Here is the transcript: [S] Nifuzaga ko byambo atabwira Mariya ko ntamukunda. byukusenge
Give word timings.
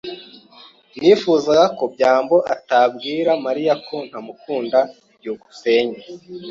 [S] 0.93 0.95
Nifuzaga 0.99 1.65
ko 1.77 1.83
byambo 1.93 2.35
atabwira 2.53 3.29
Mariya 3.45 3.73
ko 3.87 3.95
ntamukunda. 4.09 4.79
byukusenge 5.19 6.01